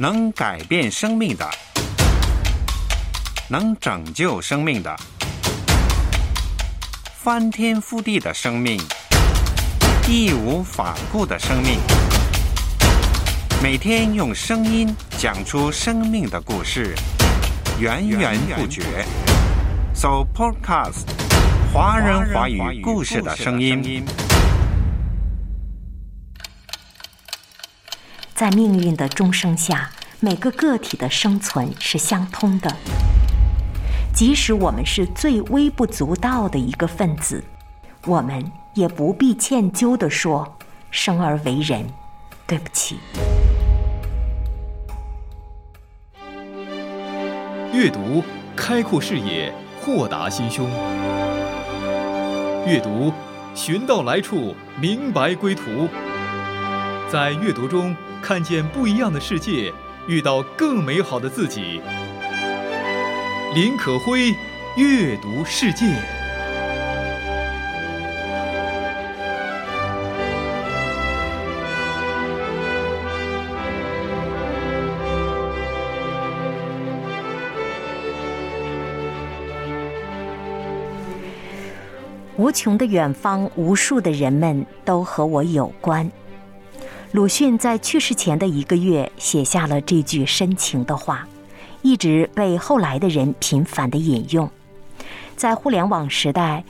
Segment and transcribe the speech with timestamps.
[0.00, 1.44] 能改变生命的，
[3.48, 4.96] 能拯救生命的，
[7.16, 8.80] 翻天覆地的生命，
[10.08, 11.80] 义无反顾的生命。
[13.60, 16.94] 每天用声音讲出生命的故事，
[17.80, 19.04] 源源不绝。
[19.92, 21.08] So Podcast，
[21.74, 24.06] 华人华语故事的声音。
[28.38, 32.72] 在命运的钟声下，每个个体的生存是相通的。
[34.14, 37.42] 即使我们是最微不足道的一个分子，
[38.06, 40.56] 我们也不必歉疚地说
[40.92, 41.84] ：“生而为人，
[42.46, 43.00] 对不起。”
[47.74, 48.22] 阅读
[48.54, 50.68] 开阔视野，豁达心胸；
[52.64, 53.12] 阅读
[53.56, 55.88] 寻到来处，明白归途。
[57.10, 57.96] 在阅读中。
[58.22, 59.72] 看见不一样的世界，
[60.06, 61.80] 遇到更美好的自己。
[63.54, 64.34] 林可辉，
[64.76, 65.86] 阅读世界。
[82.36, 86.08] 无穷的远方，无数的人们都和我有关。
[87.12, 91.26] 鲁迅在去世前的一个月写下了这句深情的话，
[91.80, 94.50] 一直被后来的人频繁的引用。
[95.34, 96.64] 在互联网时代，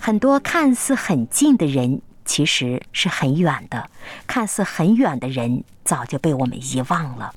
[0.00, 3.88] 很多看似很近的人，其实是很远的；
[4.26, 7.32] 看似很远的人，早就被我们遗忘了。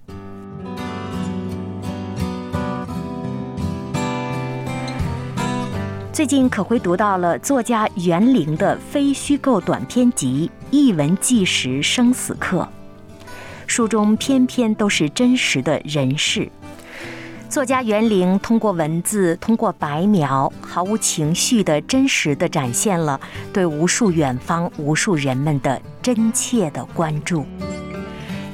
[6.19, 12.67] 最近可会读到了作家袁凌的非虚构短篇集《一文纪实生死课》，
[13.65, 16.51] 书中篇篇都是真实的人事。
[17.47, 23.17] 作家袁凌通过文字，通过白描，毫无情绪的真实的展现了
[23.53, 27.45] 对无数远方、无数人们的真切的关注。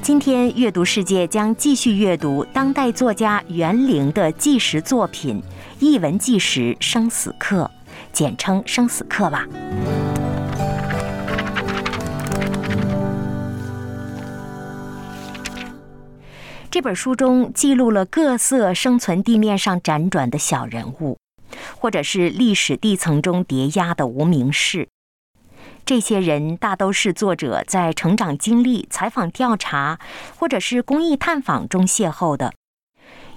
[0.06, 5.42] 今天阅读世界将继续阅读当代作家袁凌的纪实作品。
[5.80, 7.72] 译文纪实生死课，
[8.14, 9.48] 简称生死课吧。
[16.70, 21.18] 这本书中记录了各色生存地面上辗转的小人物，
[21.80, 24.88] 或者是历史地层中叠压的无名氏。
[25.86, 30.00] 这些人大都是作者在成长经历、采访调查，
[30.36, 32.52] 或者是公益探访中邂逅的。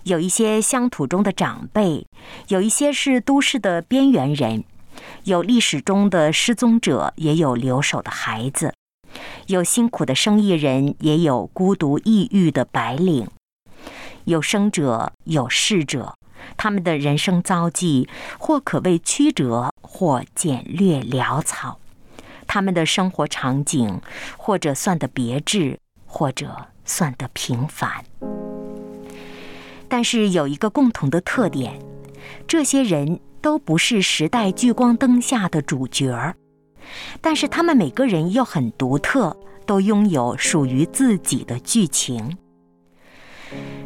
[0.04, 2.06] 有一些乡土中的长辈，
[2.48, 4.64] 有一些是都市的边缘人，
[5.24, 8.72] 有历史中的失踪者，也有留守的孩子，
[9.48, 13.28] 有辛苦的生意人，也有孤独抑郁的白领，
[14.24, 16.14] 有生者，有逝者，
[16.56, 18.08] 他们的人生遭际
[18.38, 21.78] 或可谓曲折，或简略潦草，
[22.48, 24.00] 他们的生活场景
[24.36, 28.04] 或者算得别致，或者算得平凡。
[29.88, 31.78] 但是有一个共同的特点，
[32.46, 36.34] 这些人都不是时代聚光灯下的主角儿，
[37.20, 42.36] 但是他们每个人又很独特，都拥有属于自己的剧情。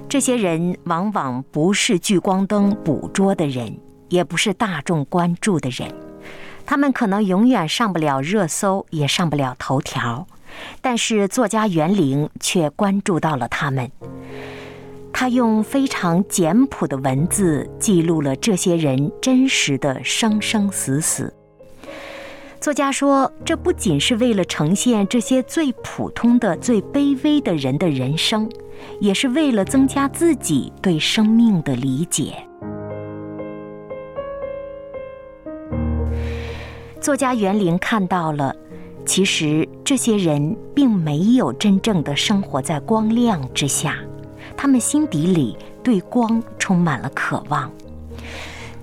[0.09, 3.79] 这些人往往不是聚光灯捕捉的人，
[4.09, 5.89] 也不是大众关注的人，
[6.73, 10.27] 他们可能永远上不了热搜，也上不了头条，
[10.81, 13.93] 但是作家袁凌却关注到了他们。
[15.13, 21.35] 他用非常简朴的文字记录了这些人真实的生生死死。
[22.59, 28.51] 作家说，这不仅是为了呈现这些最普通的、最卑微的人的人生，
[28.99, 32.33] 也是为了增加自己对生命的理解。
[37.03, 38.55] 作家袁凌看到了，
[39.05, 43.97] 其实这些人并没有真正的生活在光亮之下。
[44.57, 47.69] 他们心底里对光充满了渴望。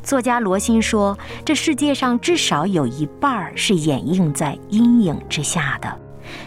[0.03, 5.97] 作家罗欣说：“这世界上至少有一半儿是掩映在阴影之下的，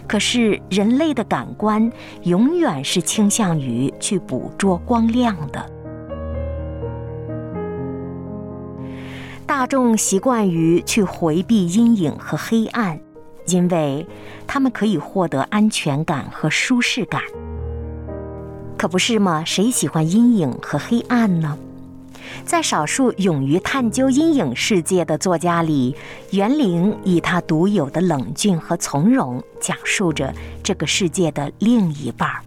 [0.06, 1.90] 可是人类的感官
[2.24, 5.71] 永远是倾向于去捕捉光亮的。
[9.54, 12.98] 大众习惯于去回避阴影和黑暗，
[13.48, 14.06] 因为
[14.46, 17.20] 他们可以获得安全感和舒适感。”
[18.78, 19.44] 可不是吗？
[19.44, 21.58] 谁喜欢阴影和黑暗呢？
[22.46, 25.94] 在少数勇于探究阴影世界的作家里，
[26.30, 32.40] 袁凌以他独有的冷峻和从容，讲述着这个世界的另一半儿。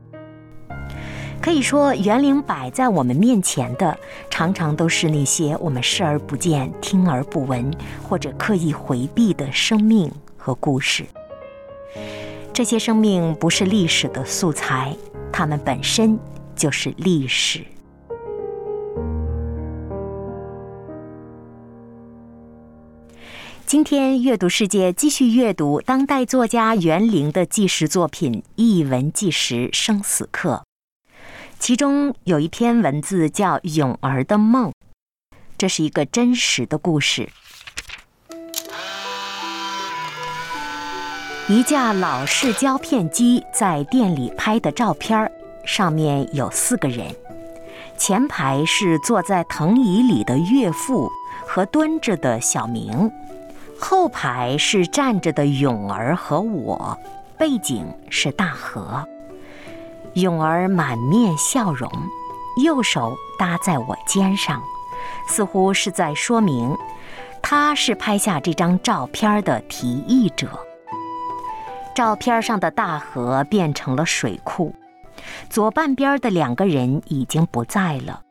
[1.42, 3.96] 可以说，园林摆在我们面前的，
[4.32, 7.72] 常常都是那些我们视而不见、听而不闻，
[8.02, 11.06] 或者刻意回避的生命和故事。
[12.52, 14.96] 这些生命不是历史的素材，
[15.32, 16.18] 它们本身
[16.56, 17.64] 就是历史。
[23.66, 30.64] 今天阅读世界继续阅读当代作家袁凌的纪实作品《译文纪实生死课》。
[31.66, 34.70] 其中有一篇文字叫《咏儿的梦》，
[35.58, 37.28] 这是一个真实的故事。
[41.48, 45.32] 一架老式胶片机在店里拍的照片，
[45.66, 47.08] 上面有四个人，
[47.98, 51.12] 前排是坐在藤椅里的岳父
[51.48, 53.12] 和蹲着的小明，
[53.80, 56.96] 后排是站着的咏儿和我，
[57.40, 59.04] 背景是大河。
[60.16, 61.92] 勇儿满面笑容，
[62.64, 64.64] 右手搭在我肩上，
[65.28, 66.74] 似乎是在说明，
[67.42, 70.58] 他是拍下这张照片的提议者。
[71.94, 74.74] 照片上的大河变成了水库，
[75.50, 78.22] 左半边的两个人已经不在了，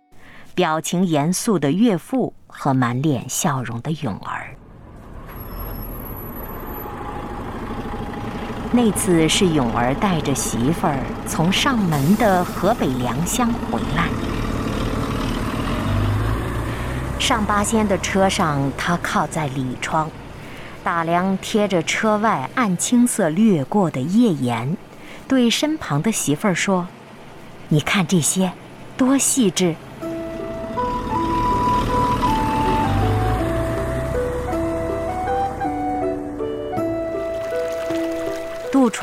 [0.54, 4.56] 表情严肃的岳父和满脸笑容的勇儿。
[8.76, 10.99] 那次是勇儿带着媳妇儿
[11.29, 14.09] 从上门的河北良乡回来，
[17.21, 20.11] 上八仙的车上，他靠在里窗，
[20.82, 24.77] 打量贴着车外暗青色掠过的页岩，
[25.29, 26.88] 对身旁的媳妇儿说
[27.70, 28.50] ：“你看这些，
[28.97, 29.77] 多细致。”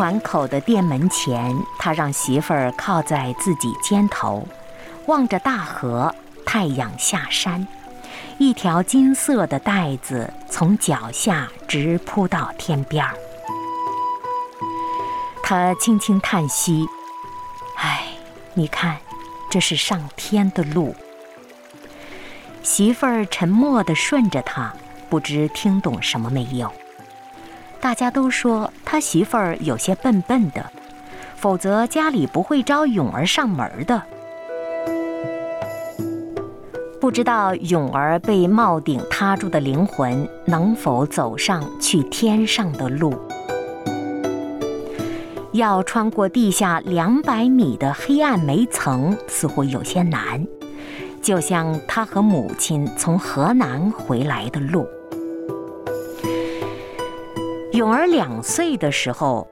[0.02, 4.48] 船口的店门前，他让媳妇儿靠在自己肩头，
[5.06, 6.12] 望着大河。
[6.44, 7.68] 太阳下山，
[8.40, 13.14] 一条金色的带子从脚下直铺到天边儿。
[15.44, 16.88] 他轻轻叹息
[17.78, 18.08] ：“唉，
[18.56, 18.98] 你看，
[19.52, 20.96] 这是上天的路。”
[22.64, 24.74] 媳妇儿沉默地顺着他，
[25.12, 26.74] 不知听懂什么没有。
[27.82, 30.64] 大家都说他媳妇儿有些笨笨的，
[31.36, 34.02] 否则家里不会招勇儿上门的。
[37.00, 43.14] 不知道勇儿被帽顶塌住的灵魂能否走上去天上的路？
[45.54, 50.46] 要穿过地下两百米的黑暗煤层，似乎有些难，
[51.20, 54.88] 就像他和母亲从河南回来的路。
[57.74, 59.48] 勇儿两岁的时候，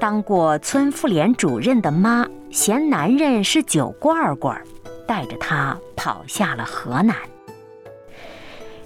[0.00, 4.60] 当过村妇联主任的妈嫌男人是酒罐罐，
[5.06, 7.14] 带着他跑下了河南。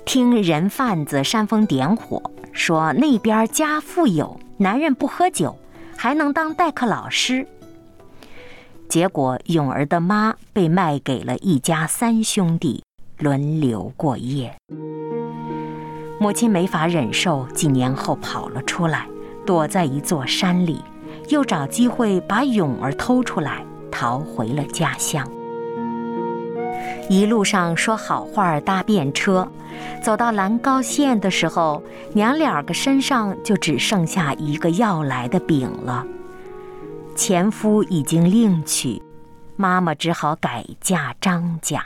[0.05, 2.23] 听人贩子煽风点火，
[2.53, 5.57] 说那边家富有，男人不喝酒，
[5.97, 7.47] 还能当代课老师。
[8.87, 12.85] 结果勇儿的妈被卖给了一家三兄弟，
[13.17, 14.55] 轮流过夜。
[16.25, 19.07] 母亲没法忍受，几年后跑了出来，
[19.45, 20.81] 躲在一座山里，
[21.29, 25.31] 又找机会把勇儿偷出来，逃回了家乡。
[27.11, 29.47] 一路上说好话，搭便车，
[30.03, 31.83] 走到兰高县的时候，
[32.15, 36.07] 娘俩个身上就只剩下一个要来的饼了。
[37.15, 39.03] 前夫已经另娶，
[39.57, 41.85] 妈妈只好改嫁张家。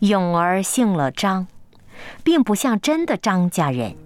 [0.00, 1.46] 永儿姓了张，
[2.22, 3.96] 并不像真的张家人。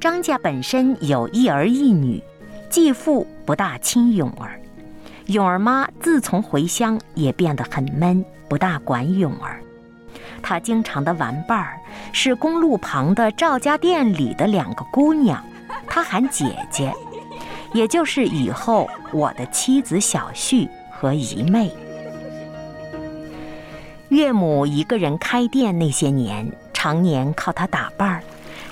[0.00, 2.22] 张家本身有一儿一女，
[2.70, 4.58] 继父不大亲永儿。
[5.26, 9.60] 永儿妈自从回乡也变得很闷，不大管永儿。
[10.42, 11.78] 她经常的玩伴儿
[12.12, 15.44] 是公路旁的赵家店里的两个姑娘，
[15.86, 16.90] 她喊姐姐，
[17.74, 21.70] 也就是以后我的妻子小旭和姨妹。
[24.08, 28.22] 岳母一个人开店那些年，常年靠他打伴儿，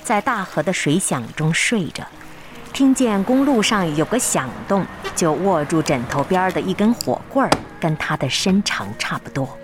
[0.01, 2.05] 在大河的水响中睡着，
[2.71, 7.51] 听见公路上有个响动，就握住枕头边的一根火棍儿，
[7.81, 9.57] 跟他的身长差不多。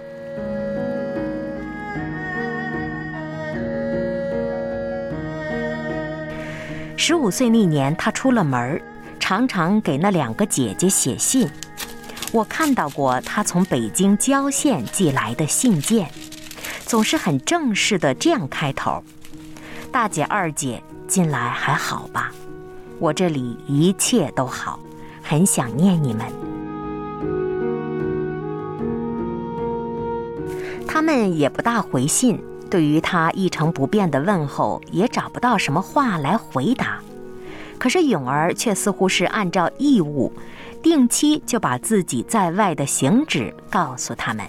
[6.98, 8.82] 十五岁那年，他出了门
[9.22, 11.50] 常常给那两个姐姐写信。
[12.34, 16.10] 我看到过他从北京郊县寄来的信件，
[16.86, 19.04] 总是很正式的这样开头
[19.92, 22.32] ：“大姐、二姐近来还好吧？
[23.00, 24.80] 我这里一切都好，
[25.22, 26.26] 很想念你们。”
[30.88, 37.00] 他们也不大回信，对于他一成不变的问候，也找不到什么话来回答。
[37.78, 40.32] 可是永儿却似乎是按照义务，
[40.82, 44.46] 定期就把自己在外的行止告诉他们。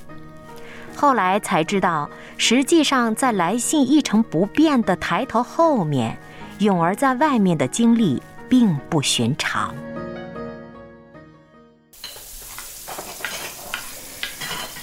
[0.94, 6.18] 后来才知道，实际上在来信一成不变的抬头后面，
[6.58, 9.74] 勇儿在外面的经历并不寻常。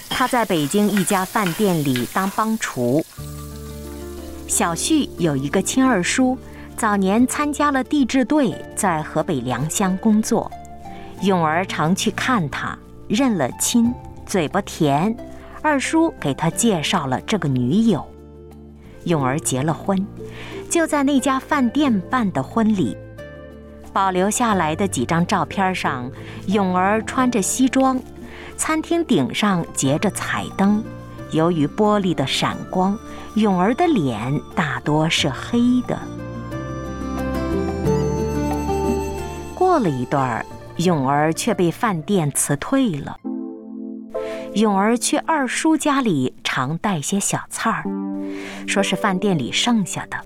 [0.10, 3.06] 他在北京一家饭店里当帮厨。
[4.48, 6.38] 小旭有一个亲二叔，
[6.76, 10.52] 早年参加了地质队，在河北良乡工作。
[11.22, 13.94] 永儿常去看他，认了亲，
[14.26, 15.16] 嘴巴甜。
[15.62, 18.08] 二叔给他介绍了这个女友，
[19.04, 20.08] 永儿结了婚，
[20.70, 22.96] 就在那家饭店办的婚礼。
[23.92, 26.10] 保留下来的几张照片上，
[26.48, 28.00] 永儿穿着西装。
[28.56, 30.82] 餐厅顶上结着彩灯，
[31.32, 32.98] 由于玻璃的闪光，
[33.36, 36.00] 永儿的脸大多是黑的。
[39.56, 40.46] 过了一段儿，
[40.80, 43.18] 勇儿却被饭店辞退了。
[44.54, 47.84] 勇儿去二叔家里常带些小菜儿，
[48.66, 50.18] 说是饭店里剩下的。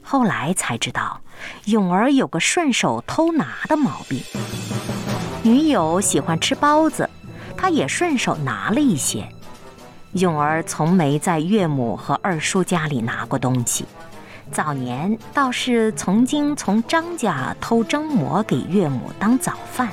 [0.00, 1.20] 后来才知道，
[1.64, 4.20] 勇儿有个顺手偷拿的毛病。
[5.42, 7.08] 女友喜欢吃包子。
[7.60, 9.28] 他也顺手拿了一些。
[10.12, 13.84] 勇儿从没在岳母和二叔家里拿过东西，
[14.50, 19.88] 早年倒是曾经从张家偷蒸馍给岳母当早饭。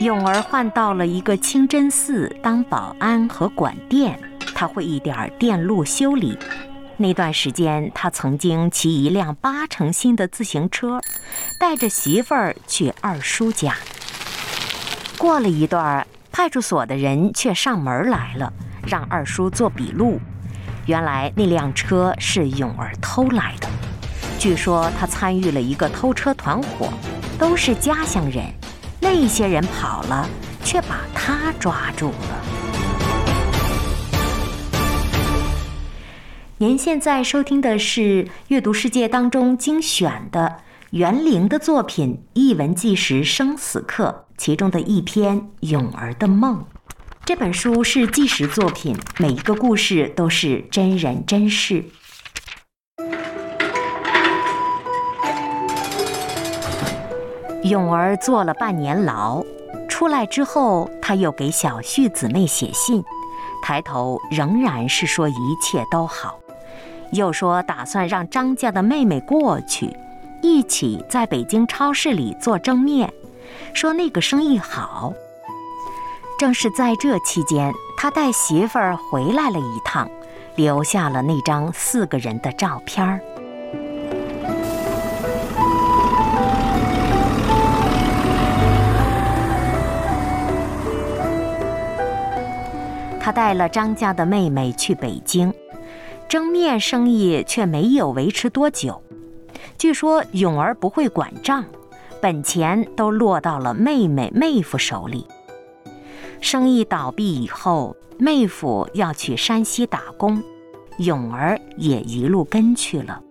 [0.00, 4.18] 勇儿换到了一个清真寺当保安和管店，
[4.54, 6.36] 他会一点电路修理。
[6.96, 11.00] 那段时间，他曾经骑一辆八成新的自行车，
[11.60, 13.76] 带着媳妇儿去二叔家。
[15.16, 18.52] 过了一段，派出所的人却上门来了，
[18.86, 20.20] 让二叔做笔录。
[20.86, 23.68] 原来那辆车是勇儿偷来的，
[24.38, 26.92] 据说他参与了一个偷车团伙，
[27.38, 28.44] 都是家乡人。
[29.00, 30.28] 那些人跑了，
[30.64, 32.42] 却把他抓住了。
[36.58, 40.58] 您现在收听的是《阅读世界》当中精选的
[40.90, 46.60] 袁凌的作品《一文纪实生死课》其中的一篇《勇儿的梦》。
[47.24, 51.84] 这本书是纪实作品，每一个故事都是真人真事。
[57.62, 59.40] 勇儿坐了半年牢，
[59.88, 63.00] 出来之后，他又给小旭姊妹写信，
[63.62, 66.40] 抬头仍然是说一切都好。
[67.12, 69.96] 又说打算让张家的妹妹过去，
[70.42, 73.12] 一起在北京超市里做蒸面，
[73.72, 75.14] 说那个生意好。
[76.42, 80.10] 正是在这期间，他带媳妇儿回来了一趟，
[80.56, 83.20] 留下了那张四个人的照片儿。
[93.20, 95.54] 他带了张家的妹妹去北京。
[96.28, 99.00] 蒸面生意却没有维持多久，
[99.78, 101.64] 据说永儿不会管账，
[102.20, 105.24] 本钱都落到了妹妹妹夫手里。
[106.42, 110.42] 生意倒闭以后，妹夫要去山西打工，
[110.98, 113.22] 勇儿也一路跟去了。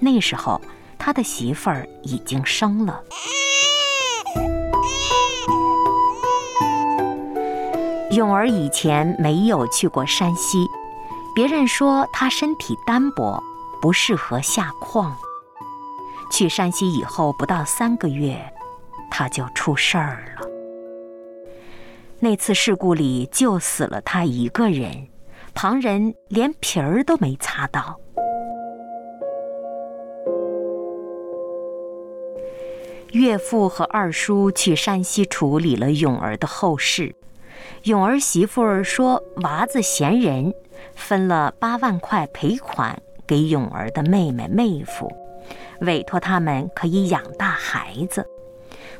[0.00, 0.60] 那时候
[0.98, 3.02] 他的媳妇儿已经生了。
[8.10, 10.66] 勇儿以前没有去过山西。
[11.34, 13.38] 别人说他身体单薄，
[13.82, 15.14] 不适合下矿。
[16.32, 18.42] 去山西以后不到三个月，
[19.10, 20.35] 他就出事儿了。
[22.28, 25.06] 那次事故里就死了他一个人，
[25.54, 28.00] 旁人连皮儿都没擦到。
[33.12, 37.14] 岳父和二叔去山西处理了永儿的后事。
[37.84, 40.52] 永儿媳妇儿说娃子嫌人。
[40.96, 45.08] 分了八万块赔款给永儿的妹妹妹夫，
[45.82, 48.26] 委托他们可以养大孩子。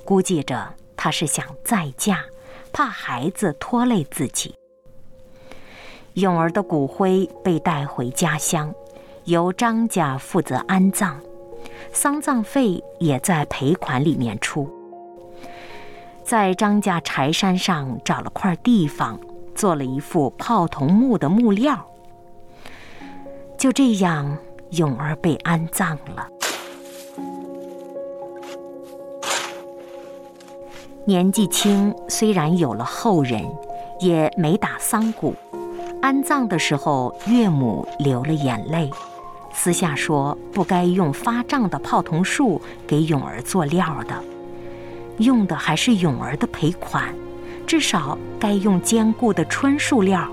[0.05, 2.25] 估计着他是想再嫁，
[2.77, 4.55] 怕孩子拖累自己。
[6.13, 8.71] 永儿的骨灰被带回家乡，
[9.25, 11.15] 由张家负责安葬，
[11.91, 14.71] 丧葬费也在赔款里面出。
[16.23, 19.19] 在张家柴山上找了块地方。
[19.55, 21.83] 做了一副泡桐木的木料，
[23.57, 24.37] 就这样，
[24.73, 26.29] 永儿被安葬了。
[31.09, 33.41] 年纪轻，虽然有了后人，
[34.01, 35.33] 也没打丧鼓。
[36.03, 38.91] 安葬的时候，岳母流了眼泪，
[39.53, 44.21] 私下说不该用发胀的泡桐树给永儿做料的，
[45.19, 47.15] 用的还是永儿的赔款，
[47.69, 50.29] 至少该用坚固的椿树料。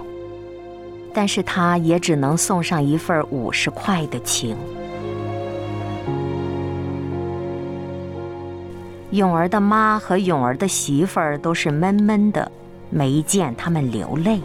[1.13, 4.58] 但是他也只能送上一份五十块的情。
[9.13, 12.51] 永儿的妈和永儿的媳妇儿都是闷闷的，
[12.89, 14.41] 没见他们流泪。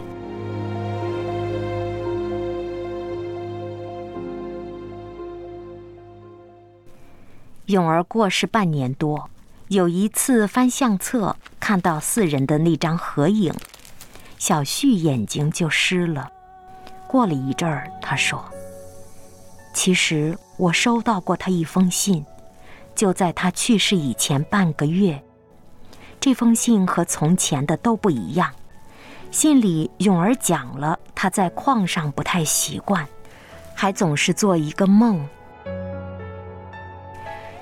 [7.65, 9.27] 永儿过世半年多，
[9.69, 13.51] 有一次翻相册，看到四人的那张合影，
[14.37, 16.29] 小旭眼睛就湿了。
[17.07, 18.45] 过了一阵儿，他说
[19.73, 22.23] ：“其实我收到过他一封信，
[22.99, 25.23] 就在他去世以前半个月。
[26.19, 28.51] 这封信和从前的都不一样。
[29.31, 33.07] 信里永儿讲了他在矿上不太习惯，
[33.73, 35.25] 还总是做一个梦。”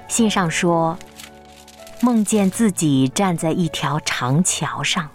[0.09, 0.97] 信上说，
[2.01, 5.07] 梦见自己站在一条长桥上，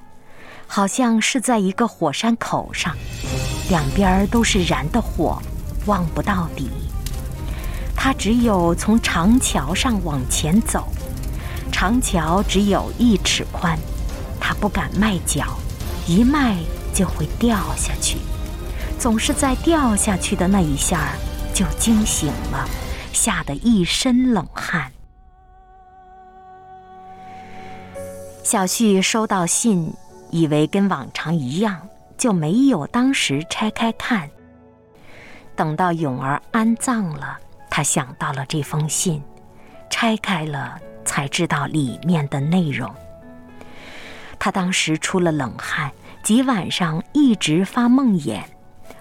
[0.69, 2.95] 好像是在一个火山口上，
[3.69, 5.43] 两边都是燃的火，
[5.87, 6.71] 望不到底。
[8.05, 10.89] 他只有从长桥上往前走，
[11.71, 13.79] 长桥只有一尺宽，
[14.41, 15.57] 他不敢迈脚，
[16.09, 16.57] 一迈
[16.93, 18.19] 就会掉下去，
[18.99, 21.13] 总是在掉下去的那一下
[21.55, 22.69] 就惊醒了。
[23.13, 24.91] 吓得一身冷汗。
[28.43, 29.95] 小旭收到信，
[30.33, 31.81] 以为跟往常一样，
[32.19, 34.29] 就没有当时拆开看。
[35.55, 37.39] 等到永儿安葬了，
[37.75, 39.23] 他想到了这封信，
[39.89, 42.95] 拆开了，才知道里面的内容。
[44.39, 45.91] 他当时出了冷汗，
[46.23, 48.43] 几晚上一直发梦魇，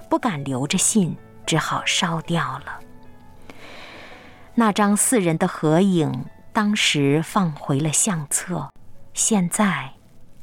[0.09, 2.79] 不敢留着信，只好烧掉了。
[4.55, 8.69] 那张四人的合影，当时放回了相册，
[9.13, 9.91] 现在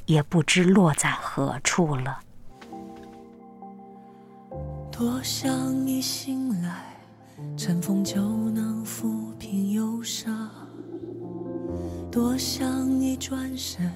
[0.05, 2.19] 也不知落在何处了。
[4.91, 5.49] 多想
[5.83, 6.88] 你醒来，
[7.57, 8.21] 晨风就
[8.51, 10.49] 能抚平忧伤；
[12.11, 13.91] 多想一转身，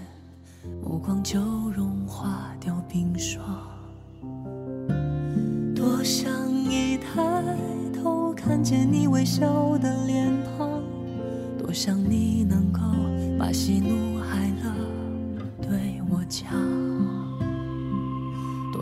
[0.83, 1.39] 目光就
[1.75, 3.41] 融化掉冰霜；
[5.75, 7.43] 多想一抬
[7.93, 8.33] 头。
[8.33, 10.83] 看见你微笑的脸庞，
[11.57, 12.81] 多想你能够
[13.39, 14.12] 把喜怒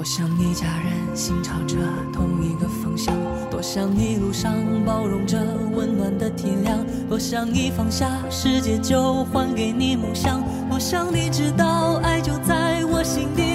[0.01, 1.77] 多想一家人心朝着
[2.11, 3.15] 同一个方向，
[3.51, 4.51] 多想一路上
[4.83, 5.37] 包容着
[5.75, 13.50] 温暖的体谅，多想一放下世界就还给你梦想，多想你知道爱就在我心底。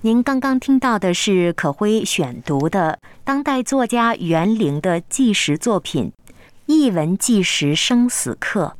[0.00, 6.12] 您刚刚听到的是可辉选读的当代作家袁凌的纪实作品
[6.66, 8.76] 《译文纪实生死课》。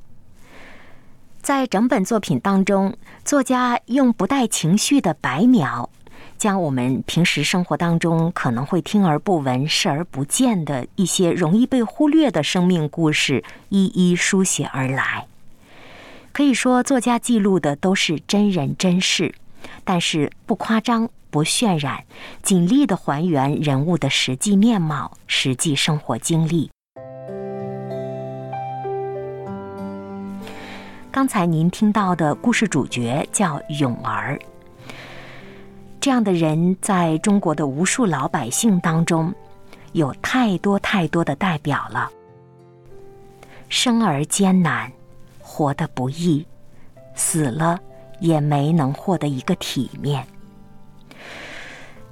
[1.40, 5.88] 在整本作品当中，作家用不带情绪的白描，
[6.44, 15.26] 将我们平时生活当中可能会听而不闻、视而不见的一些容易被忽略的生命故事，一一书写而来。
[16.32, 19.34] 可以说，作家记录的都是真人真事。
[19.84, 22.04] 但是不夸张、不渲染，
[22.42, 26.70] 尽力的还原人物的实际面貌、实际生活经历。
[31.10, 34.38] 刚才您听到的故事主角叫永儿，
[36.04, 39.34] 这样的人在中国的无数老百姓当中，
[39.92, 42.10] 有太多太多的代表了。
[43.70, 44.92] 生而艰难，
[45.38, 46.46] 活得不易，
[47.14, 47.80] 死了。
[48.20, 50.26] 也没能获得一个体面。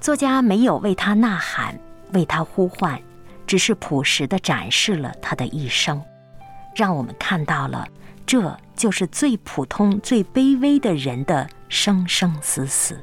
[0.01, 1.79] 作家没有为他呐喊，
[2.15, 2.99] 为他呼唤，
[3.47, 6.03] 只是朴实的展示了他的一生，
[6.75, 7.87] 让我们看到了
[8.25, 12.99] 这就是最普通、最卑微的人的生生死死。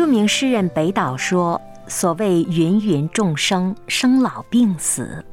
[0.00, 5.26] 著名诗人北岛说：“所谓芸芸众生，生老病死，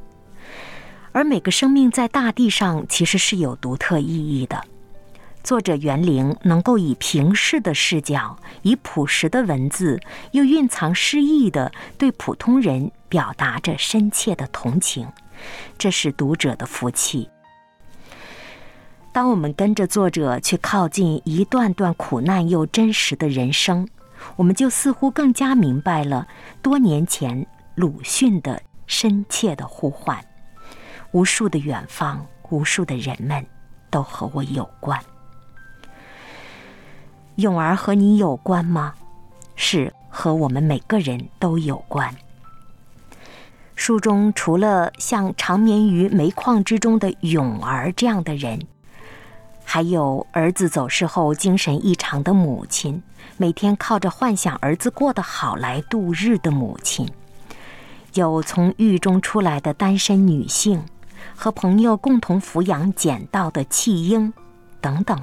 [1.10, 4.62] 而每个生命在大地上其实是有独特意义的。”
[5.42, 9.98] 作者袁凌能够以平视的视角，以朴实的文字，
[10.32, 15.08] 又蕴藏诗意的对普通人表达着深切的同情，
[15.78, 17.30] 这是读者的福气。
[19.14, 23.88] 当我们跟着作者去靠近一段段苦难又真实的人生，
[24.36, 26.26] 我们就似乎更加明白了
[26.62, 30.18] 多年前鲁迅的深切的呼唤。
[31.12, 33.44] 无数的远方，无数的人们，
[33.90, 35.00] 都和我有关。
[37.36, 38.94] 勇儿和你有关吗？
[39.56, 42.14] 是和我们每个人都有关。
[43.74, 48.60] 书中除了像长眠于煤矿之中的勇儿这样的人，
[49.70, 53.02] 还有儿子走失后精神异常的母亲，
[53.36, 57.06] 每天靠着幻想儿子过得好来度日的母亲，
[58.14, 60.82] 有从狱中出来的单身女性，
[61.36, 64.32] 和朋友共同抚养捡到的弃婴，
[64.80, 65.22] 等等。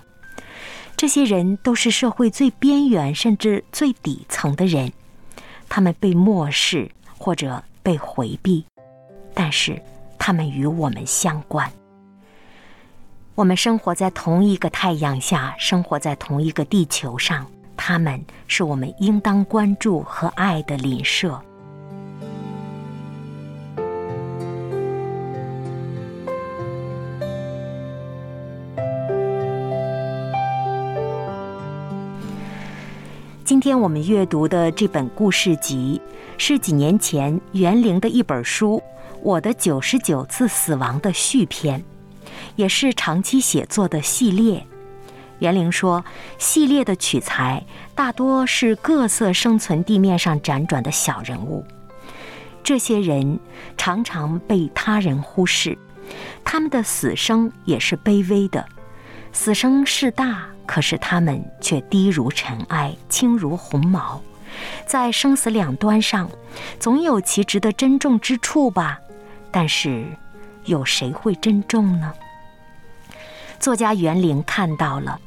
[0.96, 4.94] 这些人都是社会最边缘甚至最底层的人，
[5.68, 8.64] 他们被漠视或者被回避，
[9.34, 9.82] 但是
[10.20, 11.68] 他们与我们相关。
[13.36, 17.46] 我们生活在同一个太阳下，生活在同一个地球上，
[17.76, 21.38] 他们是我们应当关注和爱的邻舍。
[33.44, 36.02] 今天我们阅读的这本故事集，
[36.38, 38.78] 是几年前袁凌的一本书
[39.22, 41.84] 《我的九十九次死亡》的续篇，
[42.56, 44.66] 也是长期写作的系列。
[45.40, 46.04] 袁凌说，
[46.38, 51.66] 系列的取材大多是各色生存地面上辗转的小人物，
[52.64, 53.40] 这些人
[53.78, 55.78] 常常被他人忽视，
[56.44, 58.66] 他们的死生也是卑微的，
[59.34, 60.46] 死生势大。
[60.68, 64.20] 可是他们却低如尘埃，轻如鸿毛，
[64.88, 66.28] 在生死两端上，
[66.80, 69.00] 总有其值得珍重之处吧？
[69.52, 70.08] 但是，
[70.64, 72.12] 有谁会珍重呢？
[73.60, 75.20] 作家袁凌看到了，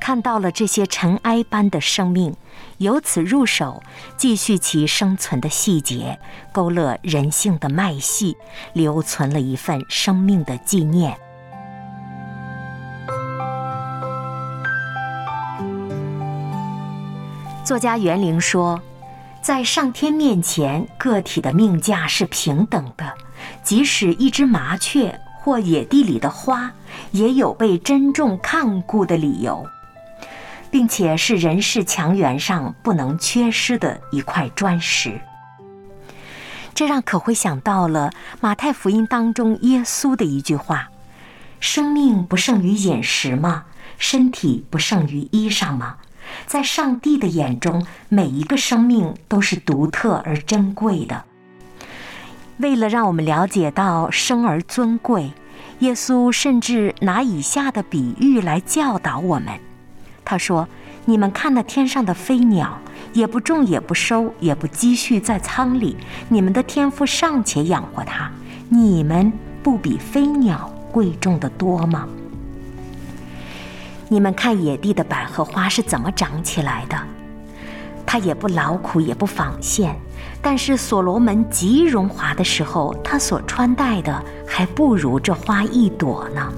[0.00, 2.34] 看到了这些尘埃般的生命，
[2.78, 3.82] 由此入手，
[4.16, 6.18] 继续其生存的细节，
[6.52, 8.36] 勾勒人性的脉系，
[8.74, 11.16] 留存了一份生命的纪念。
[17.64, 18.80] 作家袁凌说
[19.42, 23.12] ：“在上天面前，个体的命价是平等的。
[23.62, 26.72] 即使一只麻雀或野地里的花，
[27.12, 29.66] 也有被珍重看顾的理由，
[30.70, 35.20] 并且是人世墙垣上不能缺失的一块砖石。
[36.74, 40.90] 这让可会想到了马太福音当中耶稣的一句话
[41.58, 43.64] ：‘生命不胜于饮食吗？
[43.98, 45.96] 身体不胜于衣裳吗？’”
[46.44, 51.24] 在上帝的眼中，每一个生命都是独特而珍贵的。
[52.58, 55.32] 为了让我们了解到生而尊贵，
[55.80, 59.48] 耶稣甚至拿以下的比喻来教导我们。
[60.24, 60.68] 他说
[61.06, 62.78] ：“你们看那天上的飞鸟，
[63.12, 65.96] 也不种，也不收，也不积蓄在仓里，
[66.28, 68.30] 你们的天赋尚且养活它，
[68.68, 72.08] 你们不比飞鸟贵重的多吗？”
[74.08, 76.96] 你们看野地的百合花是怎么长起来的？
[78.06, 79.96] 它也不劳苦，也不纺线，
[80.48, 86.52] 但是所罗门极荣华的时候，他所穿戴的还不如这花一朵呢。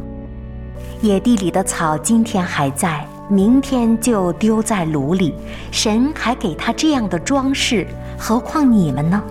[1.01, 5.35] 野地里的草今天还在，明天就丢在炉里。
[5.71, 7.87] 神还给他这样的装饰，
[8.19, 9.23] 何况你们呢？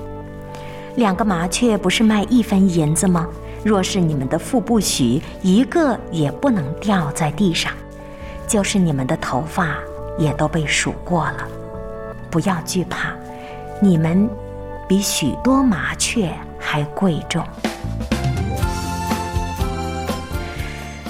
[0.95, 3.27] 两个麻雀不是卖一分银子吗？
[3.63, 7.71] 若是你们的父不许，一个也不能掉在地上。
[8.47, 9.75] 就是你们的头发
[10.17, 11.47] 也都被数过了，
[12.31, 13.13] 不要惧怕，
[13.79, 14.27] 你们
[14.87, 17.45] 比许多麻雀还贵重。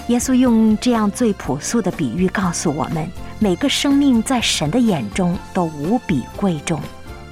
[0.07, 6.81] 耶稣用这样最朴素的比喻告诉我们：每个生命在神的眼中都无比贵重，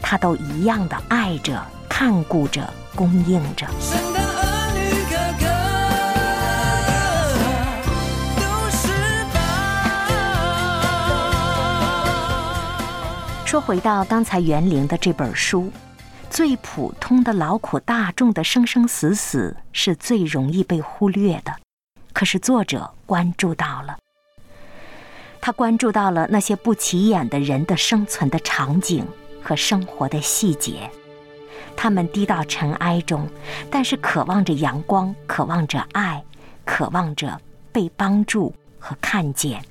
[0.01, 3.65] 他都一样的爱着、看顾着、供应着。
[13.45, 15.71] 说回到刚才园林的这本书，
[16.35, 21.55] 最普通的劳苦大众的生生死死是最容易被忽略的，
[22.11, 23.97] 可是作者关注到了，
[25.39, 29.07] 他关注到了那些不起眼的人的生存的场景
[29.41, 30.91] 和生活的细节，
[31.73, 33.29] 他们低到尘埃中，
[33.71, 36.21] 但是渴望着阳光，渴望着爱，
[36.65, 37.39] 渴望着
[37.71, 39.63] 被帮助和看见。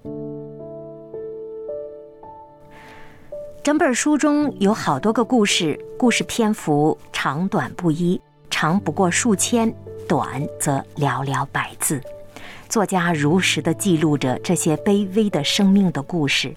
[3.64, 9.74] 整本书中有好多个故事，故事篇幅长短不一，长不过数千，
[10.06, 11.98] 短则寥寥百字。
[12.68, 16.54] 作家如实的记录着这些卑微的生命的故事。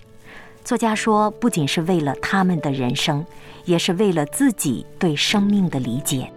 [0.66, 3.26] 作家说，不仅是为了他们的人生，
[3.64, 6.30] 也是为了自己对生命的理解。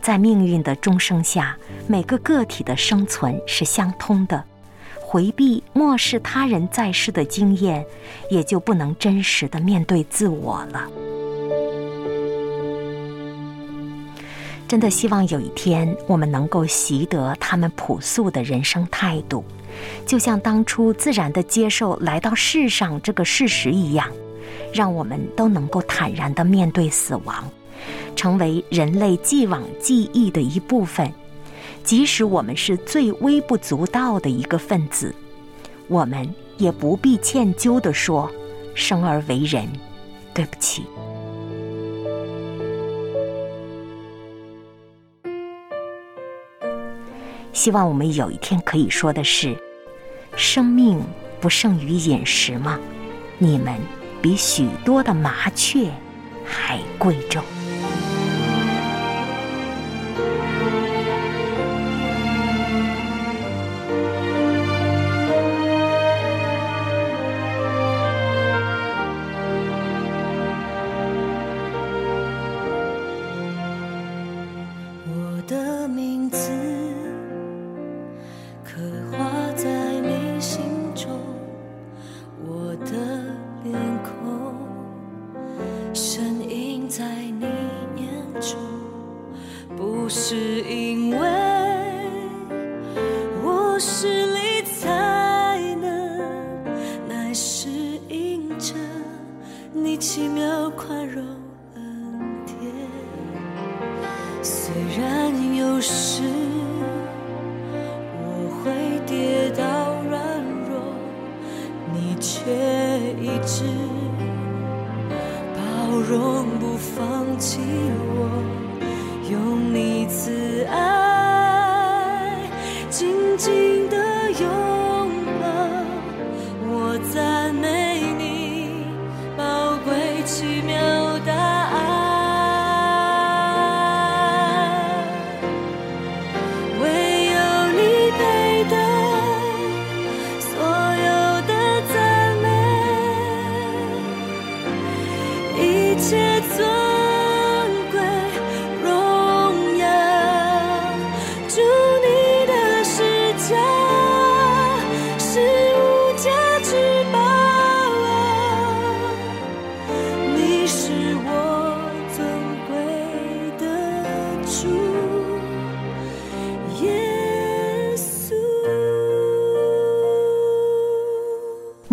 [0.00, 4.44] 在命运的钟声下，每个个体的生存是相通的。
[5.10, 7.84] 回避、漠视他人在世的经验，
[8.30, 10.86] 也就不能真实的面对自我了。
[14.68, 19.44] 真的希望有一天，我们能够习得他们朴素的人生态度，
[20.06, 24.06] 就像当初自然的接受来到世上这个事实一样，
[24.72, 27.50] 让我们都能够坦然的面对死亡，
[28.14, 31.12] 成为人类既往记忆的一部分。
[31.90, 35.12] 即使我们是最微不足道的一个分子，
[35.88, 38.30] 我们也不必歉疚地说
[38.76, 39.66] ：“生而为人，
[40.32, 40.84] 对不起。”
[47.52, 49.56] 希望我们有一天可以说的是
[50.38, 51.02] ：“生命
[51.40, 52.78] 不胜于饮食吗？
[53.36, 53.74] 你们
[54.22, 55.90] 比许多的麻雀
[56.44, 57.42] 还贵重。”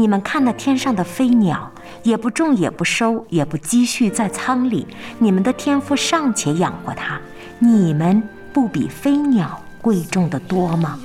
[0.07, 1.69] 你们看那天上的飞鸟，
[2.01, 4.87] 也不种也不收，也不积蓄在仓里，
[5.19, 7.19] 你们的天赋尚且养活它，
[7.59, 10.97] 你们不比飞鸟贵重的多吗？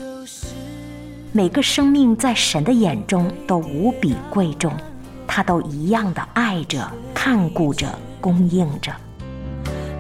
[1.32, 4.72] 每个生命在神的眼中都无比贵重，
[5.26, 7.88] 他都一样的爱着、看顾着、
[8.20, 8.92] 供应着。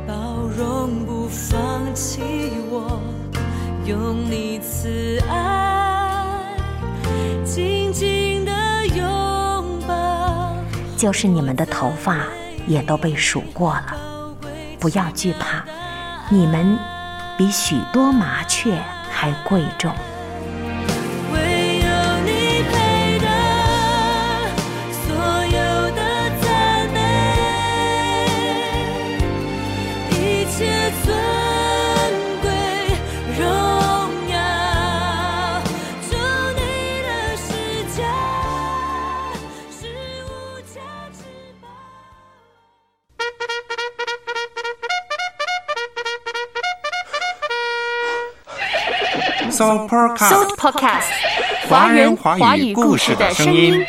[0.06, 0.14] 包
[0.56, 1.60] 容不放
[1.92, 2.20] 弃
[2.70, 3.02] 我，
[3.84, 5.51] 用你慈爱
[11.02, 12.18] 就是你们的头发
[12.64, 13.96] 也都被数过了，
[14.78, 15.64] 不要惧怕，
[16.28, 16.78] 你们
[17.36, 19.92] 比许多麻雀还贵重。
[50.62, 51.08] Podcast，
[51.68, 53.84] 华人华语故事的声音。